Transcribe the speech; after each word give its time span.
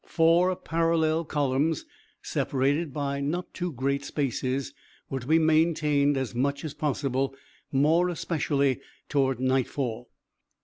Four 0.07 0.55
parallel 0.55 1.25
columns, 1.25 1.85
separated 2.23 2.91
by 2.91 3.19
not 3.19 3.53
too 3.53 3.71
great 3.71 4.03
spaces, 4.03 4.73
were 5.11 5.19
to 5.19 5.27
be 5.27 5.37
maintained 5.37 6.17
as 6.17 6.33
much 6.33 6.65
as 6.65 6.73
possible, 6.73 7.35
more 7.71 8.09
especially 8.09 8.79
toward 9.09 9.39
nightfall. 9.39 10.09